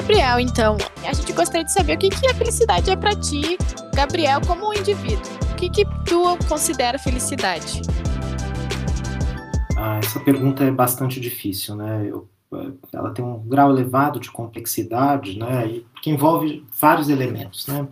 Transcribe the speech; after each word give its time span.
Gabriel, 0.00 0.40
então, 0.40 0.78
a 1.06 1.12
gente 1.12 1.30
gostaria 1.34 1.62
de 1.62 1.70
saber 1.70 1.94
o 1.94 1.98
que, 1.98 2.08
que 2.08 2.26
a 2.26 2.34
felicidade 2.34 2.90
é 2.90 2.96
para 2.96 3.14
ti, 3.14 3.58
Gabriel, 3.94 4.40
como 4.46 4.70
um 4.70 4.72
indivíduo. 4.72 5.30
O 5.52 5.56
que, 5.56 5.68
que 5.68 5.84
tu 6.06 6.38
considera 6.48 6.98
felicidade? 6.98 7.82
Ah, 9.76 9.98
essa 10.02 10.18
pergunta 10.18 10.64
é 10.64 10.70
bastante 10.70 11.20
difícil, 11.20 11.76
né? 11.76 12.06
Eu, 12.06 12.26
ela 12.92 13.10
tem 13.10 13.24
um 13.24 13.38
grau 13.38 13.70
elevado 13.70 14.18
de 14.18 14.30
complexidade, 14.30 15.38
né? 15.38 15.80
que 16.02 16.10
envolve 16.10 16.64
vários 16.80 17.08
elementos, 17.08 17.66
né? 17.66 17.86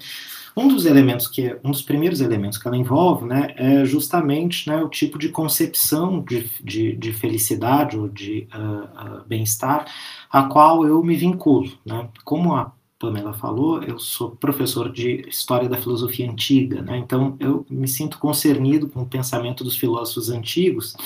Um 0.57 0.67
dos 0.67 0.87
elementos 0.87 1.29
que, 1.29 1.57
um 1.63 1.71
dos 1.71 1.83
primeiros 1.83 2.21
elementos 2.21 2.59
que 2.59 2.67
ela 2.67 2.77
envolve, 2.77 3.25
né, 3.25 3.55
é 3.57 3.85
justamente 3.85 4.69
né, 4.69 4.83
o 4.83 4.89
tipo 4.89 5.17
de 5.17 5.29
concepção 5.29 6.21
de, 6.21 6.51
de, 6.61 6.97
de 6.97 7.13
felicidade 7.13 7.97
ou 7.97 8.09
de 8.09 8.49
uh, 8.53 9.19
uh, 9.19 9.25
bem-estar 9.25 9.87
a 10.29 10.43
qual 10.43 10.85
eu 10.85 11.01
me 11.01 11.15
vinculo, 11.15 11.71
né? 11.87 12.09
Como 12.25 12.57
a 12.57 12.73
Pamela 12.99 13.33
falou, 13.33 13.81
eu 13.85 14.01
sou 14.01 14.33
professor 14.33 14.91
de 14.91 15.25
História 15.29 15.69
da 15.69 15.77
Filosofia 15.77 16.29
Antiga, 16.29 16.83
né? 16.83 16.99
Então 16.99 17.37
eu 17.39 17.65
me 17.71 17.87
sinto 17.87 18.19
concernido 18.19 18.89
com 18.89 19.03
o 19.03 19.07
pensamento 19.07 19.63
dos 19.63 19.77
filósofos 19.77 20.29
antigos 20.29 20.97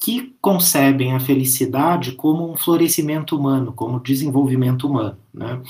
que 0.00 0.34
concebem 0.40 1.12
a 1.12 1.20
felicidade 1.20 2.12
como 2.12 2.50
um 2.50 2.56
florescimento 2.56 3.36
humano, 3.36 3.72
como 3.72 4.00
desenvolvimento 4.00 4.86
humano, 4.86 5.18
né? 5.34 5.60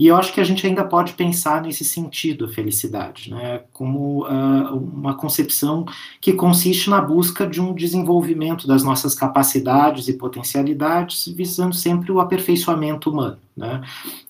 E 0.00 0.06
eu 0.06 0.16
acho 0.16 0.32
que 0.32 0.40
a 0.40 0.44
gente 0.44 0.66
ainda 0.66 0.82
pode 0.82 1.12
pensar 1.12 1.60
nesse 1.60 1.84
sentido 1.84 2.46
a 2.46 2.48
felicidade, 2.48 3.30
né, 3.30 3.60
como 3.70 4.24
uh, 4.24 4.74
uma 4.74 5.12
concepção 5.12 5.84
que 6.22 6.32
consiste 6.32 6.88
na 6.88 7.02
busca 7.02 7.46
de 7.46 7.60
um 7.60 7.74
desenvolvimento 7.74 8.66
das 8.66 8.82
nossas 8.82 9.14
capacidades 9.14 10.08
e 10.08 10.14
potencialidades, 10.14 11.28
visando 11.28 11.74
sempre 11.74 12.10
o 12.10 12.18
aperfeiçoamento 12.18 13.10
humano, 13.10 13.36
né, 13.54 13.82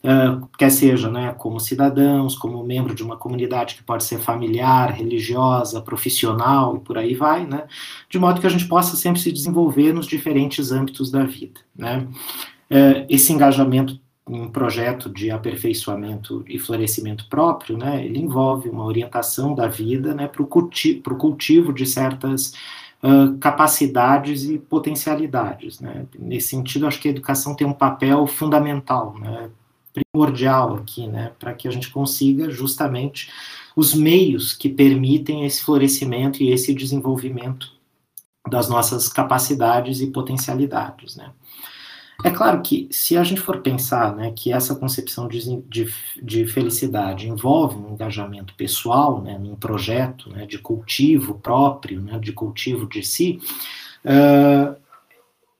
uh, 0.03 0.49
quer 0.59 0.71
seja, 0.71 1.09
né, 1.09 1.33
como 1.39 1.61
cidadãos, 1.61 2.34
como 2.34 2.65
membro 2.65 2.93
de 2.93 3.05
uma 3.05 3.17
comunidade 3.17 3.77
que 3.77 3.84
pode 3.84 4.03
ser 4.03 4.19
familiar, 4.19 4.91
religiosa, 4.91 5.81
profissional 5.81 6.79
e 6.79 6.81
por 6.81 6.99
aí 6.99 7.15
vai, 7.15 7.47
né, 7.47 7.69
de 8.11 8.19
modo 8.19 8.41
que 8.41 8.47
a 8.49 8.51
gente 8.51 8.67
possa 8.67 8.97
sempre 8.97 9.21
se 9.21 9.31
desenvolver 9.31 9.93
nos 9.93 10.09
diferentes 10.09 10.73
âmbitos 10.73 11.12
da 11.12 11.23
vida, 11.23 11.61
né. 11.79 12.09
Uh, 12.69 13.07
esse 13.09 13.33
engajamento 13.33 14.01
um 14.31 14.48
projeto 14.48 15.11
de 15.11 15.28
aperfeiçoamento 15.31 16.45
e 16.47 16.56
florescimento 16.56 17.27
próprio, 17.28 17.77
né, 17.77 18.05
ele 18.05 18.20
envolve 18.20 18.69
uma 18.69 18.84
orientação 18.84 19.55
da 19.55 19.67
vida 19.67 20.14
né, 20.14 20.28
para 20.28 20.42
o 20.42 20.47
culti 20.47 21.03
cultivo 21.19 21.72
de 21.72 21.84
certas 21.84 22.53
uh, 23.03 23.37
capacidades 23.39 24.45
e 24.45 24.56
potencialidades. 24.56 25.81
Né. 25.81 26.06
Nesse 26.17 26.48
sentido, 26.48 26.87
acho 26.87 27.00
que 27.00 27.09
a 27.09 27.11
educação 27.11 27.56
tem 27.56 27.67
um 27.67 27.72
papel 27.72 28.25
fundamental, 28.28 29.19
né, 29.19 29.50
primordial 29.92 30.77
aqui, 30.77 31.09
né, 31.09 31.33
para 31.37 31.53
que 31.53 31.67
a 31.67 31.70
gente 31.72 31.91
consiga 31.91 32.48
justamente 32.50 33.28
os 33.75 33.94
meios 33.94 34.53
que 34.53 34.69
permitem 34.69 35.44
esse 35.44 35.61
florescimento 35.61 36.41
e 36.41 36.53
esse 36.53 36.72
desenvolvimento 36.72 37.72
das 38.48 38.69
nossas 38.69 39.09
capacidades 39.09 40.00
e 40.00 40.06
potencialidades, 40.06 41.17
né. 41.17 41.33
É 42.25 42.31
claro 42.31 42.61
que, 42.63 42.89
se 42.91 43.17
a 43.17 43.25
gente 43.25 43.41
for 43.41 43.61
pensar 43.61 44.15
né, 44.15 44.33
que 44.35 44.53
essa 44.53 44.75
concepção 44.75 45.29
de, 45.29 45.61
de, 45.63 45.93
de, 46.23 46.47
felicidade 46.47 47.29
envolve 47.29 47.77
um 47.77 47.93
engajamento 47.93 48.55
pessoal, 48.55 49.21
né, 49.23 49.39
num 49.39 49.57
projeto 49.57 50.29
né, 50.31 50.47
de 50.47 50.59
cultivo 50.59 51.35
próprio, 51.35 52.01
né, 52.01 52.19
de 52.19 52.33
cultivo 52.33 52.87
de 52.87 53.03
si, 53.03 53.41
uh, 54.05 54.77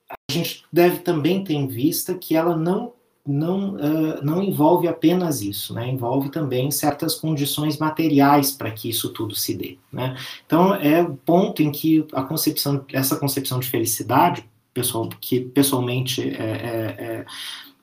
a 0.09 0.33
gente 0.33 0.65
deve 0.73 0.99
também 0.99 1.45
ter 1.45 1.55
em 1.55 1.67
vista 1.67 2.15
que 2.15 2.37
ela 2.37 2.57
não 2.57 2.93
não, 3.27 3.75
uh, 3.75 4.25
não 4.25 4.43
envolve 4.43 4.89
apenas 4.89 5.43
isso, 5.43 5.75
né? 5.75 5.87
envolve 5.87 6.31
também 6.31 6.71
certas 6.71 7.15
condições 7.15 7.79
materiais 7.79 8.51
para 8.51 8.71
que 8.71 8.89
isso 8.89 9.11
tudo 9.11 9.37
se 9.37 9.55
dê. 9.55 9.79
Né? 9.93 10.17
Então, 10.45 10.75
é 10.75 11.03
o 11.03 11.15
ponto 11.15 11.63
em 11.63 11.71
que 11.71 12.05
a 12.13 12.23
concepção, 12.23 12.85
essa 12.93 13.17
concepção 13.17 13.61
de 13.61 13.69
felicidade 13.69 14.50
pessoal, 14.73 15.09
que 15.21 15.41
pessoalmente 15.41 16.23
é, 16.23 16.43
é, 16.43 17.05
é, 17.05 17.27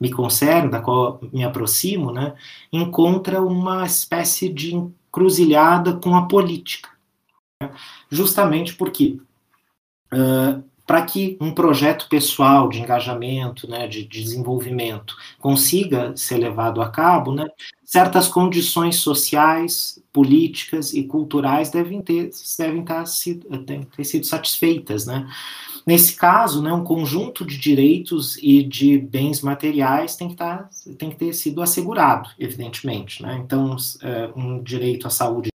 me 0.00 0.10
concerne, 0.10 0.70
da 0.70 0.80
qual 0.80 1.20
me 1.32 1.44
aproximo, 1.44 2.12
né, 2.12 2.34
encontra 2.72 3.42
uma 3.42 3.84
espécie 3.84 4.48
de 4.48 4.74
encruzilhada 4.74 5.94
com 5.96 6.16
a 6.16 6.26
política. 6.26 6.90
Né, 7.62 7.70
justamente 8.10 8.74
porque, 8.74 9.20
uh, 10.12 10.62
para 10.88 11.02
que 11.02 11.36
um 11.38 11.52
projeto 11.52 12.08
pessoal 12.08 12.66
de 12.66 12.80
engajamento, 12.80 13.68
né, 13.68 13.86
de, 13.86 14.06
de, 14.06 14.22
desenvolvimento, 14.22 15.14
consiga 15.38 16.16
ser 16.16 16.38
levado 16.38 16.80
a 16.80 16.88
cabo, 16.88 17.30
né, 17.30 17.46
certas 17.84 18.26
condições 18.26 18.96
sociais, 18.96 20.02
políticas 20.10 20.94
e 20.94 21.02
culturais 21.02 21.68
devem 21.68 22.00
ter, 22.00 22.30
devem 22.58 22.80
estar, 22.80 23.04
devem 23.66 23.82
ter 23.84 24.04
sido 24.04 24.24
satisfeitas. 24.24 25.04
Né? 25.04 25.28
Nesse 25.86 26.16
caso, 26.16 26.62
né, 26.62 26.72
um 26.72 26.84
conjunto 26.84 27.44
de 27.44 27.58
direitos 27.58 28.38
e 28.42 28.62
de 28.62 28.96
bens 28.96 29.42
materiais 29.42 30.16
tem 30.16 30.30
que, 30.30 30.36
tá, 30.36 30.70
tem 30.96 31.10
que 31.10 31.16
ter 31.16 31.34
sido 31.34 31.60
assegurado, 31.60 32.30
evidentemente. 32.38 33.22
Né? 33.22 33.38
Então, 33.44 33.76
é, 34.00 34.30
um 34.34 34.62
direito 34.62 35.06
à 35.06 35.10
saúde 35.10 35.50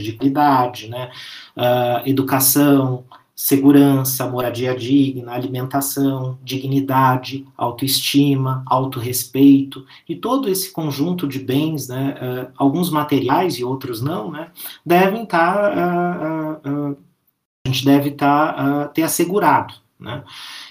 de 0.00 0.14
qualidade, 0.14 0.88
né, 0.88 1.12
uh, 1.56 2.08
educação, 2.08 3.04
segurança, 3.42 4.24
moradia 4.28 4.72
digna, 4.72 5.32
alimentação, 5.32 6.38
dignidade, 6.44 7.44
autoestima, 7.56 8.62
autorrespeito 8.64 9.84
e 10.08 10.14
todo 10.14 10.48
esse 10.48 10.70
conjunto 10.70 11.26
de 11.26 11.40
bens, 11.40 11.88
né, 11.88 12.14
uh, 12.22 12.52
alguns 12.56 12.88
materiais 12.88 13.54
e 13.54 13.64
outros 13.64 14.00
não, 14.00 14.30
né, 14.30 14.52
devem 14.86 15.24
estar 15.24 15.74
tá, 15.74 16.60
uh, 16.64 16.96
a 17.66 17.68
gente 17.68 17.84
deve 17.84 18.12
tá, 18.12 18.86
uh, 18.86 18.94
ter 18.94 19.02
assegurado. 19.02 19.74
Né? 20.02 20.24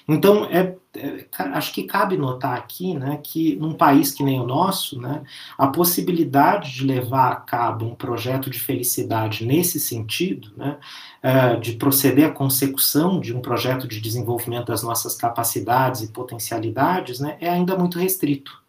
Então, 0.08 0.46
é, 0.46 0.76
é, 0.94 1.26
acho 1.54 1.74
que 1.74 1.84
cabe 1.84 2.18
notar 2.18 2.58
aqui 2.58 2.94
né, 2.94 3.20
que 3.24 3.56
num 3.56 3.74
país 3.74 4.12
que 4.12 4.24
nem 4.24 4.40
o 4.42 4.46
nosso, 4.46 5.00
né, 5.00 5.24
a 5.58 5.68
possibilidade 5.68 6.74
de 6.74 6.86
levar 6.86 7.32
a 7.32 7.36
cabo 7.38 7.86
um 7.86 7.96
projeto 7.96 8.50
de 8.50 8.60
felicidade 8.60 9.46
nesse 9.46 9.80
sentido, 9.80 10.52
né, 10.58 10.78
uh, 11.24 11.60
de 11.62 11.74
proceder 11.74 12.28
à 12.28 12.32
consecução 12.32 13.22
de 13.22 13.34
um 13.34 13.42
projeto 13.42 13.88
de 13.88 14.02
desenvolvimento 14.02 14.68
das 14.68 14.84
nossas 14.84 15.16
capacidades 15.16 16.02
e 16.02 16.12
potencialidades, 16.12 17.22
né, 17.22 17.38
é 17.40 17.50
ainda 17.50 17.78
muito 17.78 17.98
restrito. 17.98 18.60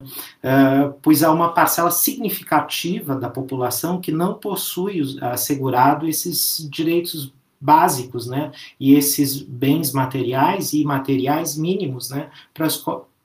Uh, 0.00 0.94
pois 1.02 1.22
há 1.22 1.30
uma 1.30 1.52
parcela 1.52 1.90
significativa 1.90 3.14
da 3.16 3.28
população 3.28 4.00
que 4.00 4.12
não 4.12 4.34
possui 4.34 5.18
assegurado 5.20 6.06
esses 6.06 6.66
direitos 6.70 7.32
básicos, 7.60 8.26
né? 8.26 8.52
E 8.78 8.94
esses 8.94 9.40
bens 9.40 9.92
materiais 9.92 10.72
e 10.72 10.82
imateriais 10.82 11.56
mínimos, 11.56 12.10
né? 12.10 12.30
Para 12.54 12.68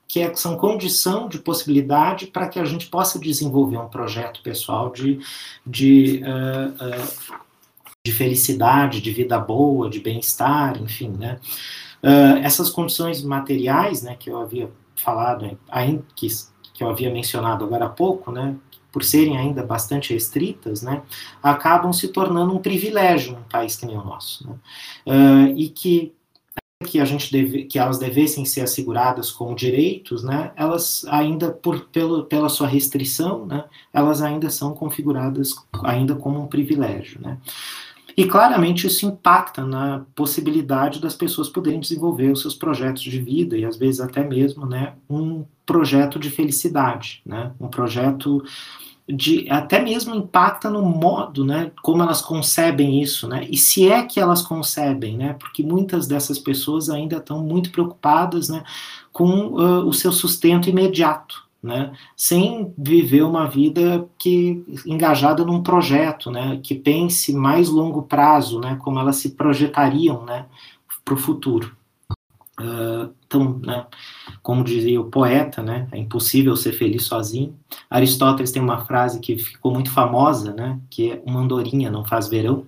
que 0.06 0.20
é, 0.20 0.34
são 0.34 0.56
condição 0.56 1.28
de 1.28 1.38
possibilidade 1.38 2.26
para 2.26 2.48
que 2.48 2.58
a 2.58 2.64
gente 2.64 2.86
possa 2.86 3.18
desenvolver 3.18 3.78
um 3.78 3.88
projeto 3.88 4.42
pessoal 4.42 4.92
de, 4.92 5.18
de, 5.66 6.22
uh, 6.22 6.84
uh, 6.84 7.38
de 8.04 8.12
felicidade, 8.12 9.00
de 9.00 9.10
vida 9.10 9.38
boa, 9.38 9.88
de 9.88 10.00
bem-estar, 10.00 10.80
enfim, 10.80 11.08
né? 11.08 11.40
Uh, 12.02 12.38
essas 12.42 12.68
condições 12.68 13.22
materiais, 13.22 14.02
né, 14.02 14.14
que 14.14 14.28
eu 14.28 14.38
havia 14.38 14.70
falado, 14.94 15.58
que, 16.14 16.28
que 16.74 16.84
eu 16.84 16.90
havia 16.90 17.10
mencionado 17.10 17.64
agora 17.64 17.86
há 17.86 17.88
pouco, 17.88 18.30
né, 18.30 18.54
por 18.94 19.02
serem 19.02 19.36
ainda 19.36 19.64
bastante 19.64 20.12
restritas, 20.12 20.82
né, 20.82 21.02
acabam 21.42 21.92
se 21.92 22.06
tornando 22.06 22.54
um 22.54 22.60
privilégio 22.60 23.32
num 23.32 23.42
país 23.42 23.74
que 23.74 23.84
nem 23.84 23.98
o 23.98 24.04
nosso, 24.04 24.48
né, 24.48 24.54
uh, 25.08 25.58
e 25.58 25.68
que 25.68 26.12
que 26.86 27.00
a 27.00 27.04
gente 27.04 27.32
deve, 27.32 27.64
que 27.64 27.78
elas 27.78 27.98
devessem 27.98 28.44
ser 28.44 28.60
asseguradas 28.60 29.32
como 29.32 29.54
direitos, 29.54 30.22
né, 30.22 30.52
elas 30.54 31.04
ainda 31.08 31.50
por 31.50 31.86
pelo, 31.86 32.24
pela 32.24 32.48
sua 32.48 32.68
restrição, 32.68 33.46
né, 33.46 33.64
elas 33.92 34.22
ainda 34.22 34.50
são 34.50 34.74
configuradas 34.74 35.54
ainda 35.82 36.14
como 36.14 36.40
um 36.40 36.46
privilégio, 36.46 37.20
né. 37.20 37.38
E 38.16 38.26
claramente 38.26 38.86
isso 38.86 39.06
impacta 39.06 39.64
na 39.64 40.04
possibilidade 40.14 41.00
das 41.00 41.16
pessoas 41.16 41.48
poderem 41.48 41.80
desenvolver 41.80 42.30
os 42.30 42.42
seus 42.42 42.54
projetos 42.54 43.02
de 43.02 43.18
vida 43.20 43.56
e 43.58 43.64
às 43.64 43.76
vezes 43.76 44.00
até 44.00 44.22
mesmo, 44.22 44.66
né, 44.66 44.92
um 45.08 45.44
projeto 45.66 46.18
de 46.18 46.30
felicidade, 46.30 47.22
né, 47.24 47.52
um 47.58 47.68
projeto 47.68 48.44
de 49.08 49.46
até 49.50 49.82
mesmo 49.82 50.14
impacta 50.14 50.70
no 50.70 50.82
modo, 50.82 51.44
né, 51.44 51.70
como 51.82 52.02
elas 52.02 52.22
concebem 52.22 53.02
isso, 53.02 53.28
né, 53.28 53.46
e 53.50 53.56
se 53.56 53.88
é 53.88 54.02
que 54.02 54.18
elas 54.18 54.40
concebem, 54.40 55.16
né, 55.16 55.34
porque 55.34 55.62
muitas 55.62 56.06
dessas 56.06 56.38
pessoas 56.38 56.88
ainda 56.88 57.18
estão 57.18 57.42
muito 57.42 57.70
preocupadas, 57.70 58.48
né, 58.48 58.64
com 59.12 59.48
uh, 59.48 59.86
o 59.86 59.92
seu 59.92 60.10
sustento 60.10 60.70
imediato, 60.70 61.44
né, 61.62 61.92
sem 62.16 62.72
viver 62.78 63.22
uma 63.22 63.46
vida 63.46 64.08
que 64.18 64.64
engajada 64.86 65.44
num 65.44 65.62
projeto, 65.62 66.30
né, 66.30 66.58
que 66.62 66.74
pense 66.74 67.32
mais 67.34 67.68
longo 67.68 68.02
prazo, 68.02 68.58
né, 68.58 68.76
como 68.82 68.98
elas 68.98 69.16
se 69.16 69.30
projetariam, 69.30 70.24
né, 70.24 70.46
para 71.04 71.14
o 71.14 71.18
futuro. 71.18 71.76
Então, 73.26 73.58
né, 73.58 73.86
como 74.42 74.62
dizia 74.62 75.00
o 75.00 75.10
poeta, 75.10 75.62
né, 75.62 75.88
é 75.90 75.98
impossível 75.98 76.56
ser 76.56 76.72
feliz 76.72 77.04
sozinho. 77.04 77.54
Aristóteles 77.90 78.52
tem 78.52 78.62
uma 78.62 78.84
frase 78.84 79.18
que 79.20 79.36
ficou 79.36 79.72
muito 79.72 79.90
famosa, 79.90 80.52
né, 80.54 80.78
que 80.88 81.12
é 81.12 81.22
uma 81.26 81.40
andorinha 81.40 81.90
não 81.90 82.04
faz 82.04 82.28
verão. 82.28 82.64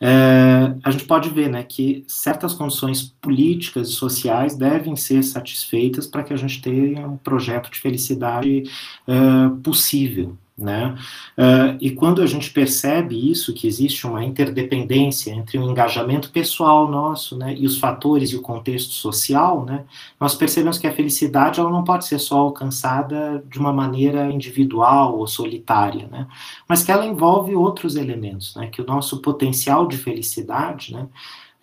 É, 0.00 0.74
a 0.82 0.90
gente 0.90 1.04
pode 1.04 1.30
ver 1.30 1.48
né, 1.48 1.62
que 1.62 2.04
certas 2.06 2.52
condições 2.52 3.14
políticas 3.20 3.88
e 3.88 3.92
sociais 3.92 4.56
devem 4.56 4.96
ser 4.96 5.22
satisfeitas 5.22 6.06
para 6.06 6.22
que 6.22 6.32
a 6.32 6.36
gente 6.36 6.60
tenha 6.60 7.06
um 7.06 7.16
projeto 7.16 7.70
de 7.70 7.78
felicidade 7.78 8.64
é, 9.06 9.14
possível. 9.62 10.36
Né? 10.56 10.96
Uh, 11.36 11.76
e 11.80 11.90
quando 11.90 12.22
a 12.22 12.26
gente 12.26 12.52
percebe 12.52 13.28
isso, 13.28 13.52
que 13.52 13.66
existe 13.66 14.06
uma 14.06 14.24
interdependência 14.24 15.32
entre 15.32 15.58
o 15.58 15.68
engajamento 15.68 16.30
pessoal 16.30 16.88
nosso 16.88 17.36
né, 17.36 17.56
e 17.58 17.66
os 17.66 17.76
fatores 17.76 18.30
e 18.30 18.36
o 18.36 18.40
contexto 18.40 18.92
social, 18.92 19.64
né, 19.64 19.84
nós 20.18 20.36
percebemos 20.36 20.78
que 20.78 20.86
a 20.86 20.94
felicidade 20.94 21.58
ela 21.58 21.72
não 21.72 21.82
pode 21.82 22.06
ser 22.06 22.20
só 22.20 22.38
alcançada 22.38 23.44
de 23.50 23.58
uma 23.58 23.72
maneira 23.72 24.30
individual 24.30 25.18
ou 25.18 25.26
solitária, 25.26 26.06
né, 26.06 26.28
mas 26.68 26.84
que 26.84 26.92
ela 26.92 27.04
envolve 27.04 27.56
outros 27.56 27.96
elementos, 27.96 28.54
né, 28.54 28.68
que 28.68 28.80
o 28.80 28.86
nosso 28.86 29.20
potencial 29.20 29.88
de 29.88 29.96
felicidade, 29.96 30.92
né, 30.92 31.08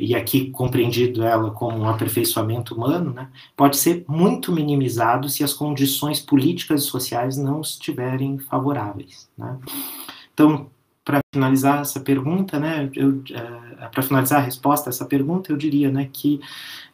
e 0.01 0.15
aqui 0.15 0.49
compreendido 0.49 1.23
ela 1.23 1.51
como 1.51 1.77
um 1.77 1.87
aperfeiçoamento 1.87 2.75
humano, 2.75 3.13
né, 3.13 3.29
pode 3.55 3.77
ser 3.77 4.03
muito 4.07 4.51
minimizado 4.51 5.29
se 5.29 5.43
as 5.43 5.53
condições 5.53 6.19
políticas 6.19 6.83
e 6.83 6.85
sociais 6.87 7.37
não 7.37 7.61
estiverem 7.61 8.39
favoráveis. 8.39 9.29
Né. 9.37 9.57
Então, 10.33 10.69
para 11.05 11.19
finalizar 11.33 11.79
essa 11.79 12.01
pergunta, 12.01 12.59
né, 12.59 12.91
é, 13.79 13.87
para 13.87 14.03
finalizar 14.03 14.41
a 14.41 14.43
resposta 14.43 14.89
a 14.89 14.91
essa 14.91 15.05
pergunta, 15.05 15.49
eu 15.49 15.55
diria, 15.55 15.89
né, 15.89 16.09
que 16.11 16.41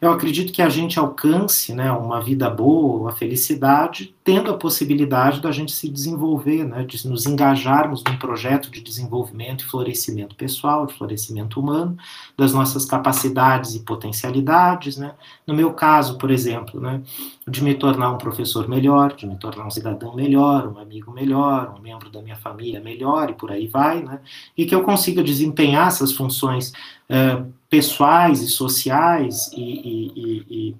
eu 0.00 0.12
acredito 0.12 0.52
que 0.52 0.62
a 0.62 0.68
gente 0.68 0.96
alcance, 0.96 1.74
né, 1.74 1.90
uma 1.90 2.20
vida 2.22 2.48
boa, 2.48 3.10
a 3.10 3.12
felicidade, 3.12 4.14
tendo 4.22 4.48
a 4.52 4.56
possibilidade 4.56 5.40
da 5.40 5.50
gente 5.50 5.72
se 5.72 5.88
desenvolver, 5.88 6.62
né, 6.64 6.84
de 6.84 7.04
nos 7.08 7.26
engajarmos 7.26 8.04
num 8.04 8.16
projeto 8.16 8.70
de 8.70 8.80
desenvolvimento 8.80 9.62
e 9.64 9.68
florescimento 9.68 10.36
pessoal, 10.36 10.86
de 10.86 10.94
florescimento 10.94 11.58
humano, 11.58 11.96
das 12.36 12.52
nossas 12.52 12.84
capacidades 12.84 13.74
e 13.74 13.80
potencialidades, 13.80 14.96
né. 14.96 15.14
No 15.44 15.52
meu 15.52 15.72
caso, 15.72 16.16
por 16.16 16.30
exemplo, 16.30 16.80
né, 16.80 17.02
de 17.48 17.64
me 17.64 17.74
tornar 17.74 18.12
um 18.12 18.18
professor 18.18 18.68
melhor, 18.68 19.16
de 19.16 19.26
me 19.26 19.36
tornar 19.36 19.66
um 19.66 19.70
cidadão 19.70 20.14
melhor, 20.14 20.68
um 20.68 20.78
amigo 20.78 21.10
melhor, 21.10 21.74
um 21.76 21.82
membro 21.82 22.08
da 22.08 22.22
minha 22.22 22.36
família 22.36 22.80
melhor 22.80 23.30
e 23.30 23.34
por 23.34 23.50
aí 23.50 23.66
vai, 23.66 24.00
né? 24.02 24.20
E 24.56 24.66
que 24.66 24.74
eu 24.74 24.82
consiga 24.82 25.22
desempenhar 25.22 25.88
essas 25.88 26.12
funções 26.12 26.72
uh, 27.10 27.52
pessoais 27.68 28.40
e 28.42 28.48
sociais 28.48 29.50
e, 29.52 29.62
e, 29.62 30.12
e, 30.16 30.46
e, 30.50 30.76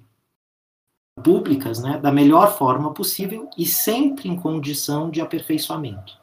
públicas, 1.23 1.81
né, 1.81 1.97
da 1.97 2.11
melhor 2.11 2.57
forma 2.57 2.93
possível 2.93 3.49
e 3.57 3.65
sempre 3.65 4.29
em 4.29 4.35
condição 4.35 5.09
de 5.09 5.21
aperfeiçoamento. 5.21 6.17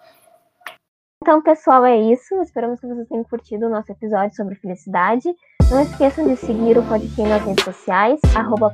Então, 1.23 1.43
pessoal, 1.43 1.85
é 1.85 2.01
isso. 2.01 2.41
Esperamos 2.43 2.79
que 2.79 2.87
vocês 2.87 3.09
tenham 3.09 3.25
curtido 3.25 3.67
o 3.67 3.69
nosso 3.69 3.91
episódio 3.91 4.37
sobre 4.37 4.55
felicidade. 4.55 5.29
Não 5.71 5.83
esqueçam 5.83 6.29
de 6.29 6.37
seguir 6.37 6.79
o 6.79 6.87
Podcast 6.87 7.23
nas 7.23 7.43
redes 7.43 7.65
sociais, 7.65 8.21
arroba 8.37 8.71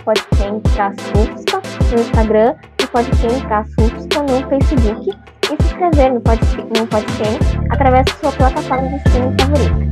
no 1.91 2.01
Instagram 2.01 2.55
e 2.79 2.87
podcast 2.87 3.75
no 3.81 4.49
Facebook 4.49 5.32
inscrever 5.83 6.13
no 6.13 6.21
Podcast, 6.21 6.57
no 6.79 6.87
podcast 6.87 7.59
através 7.71 8.05
da 8.05 8.13
sua 8.21 8.33
plataforma 8.33 8.89
de 8.89 8.97
streaming 8.97 9.37
favorita. 9.39 9.92